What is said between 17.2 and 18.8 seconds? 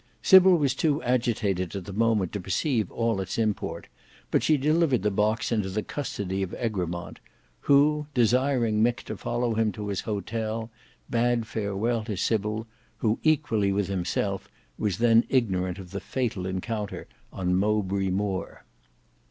on Mowbray Moor.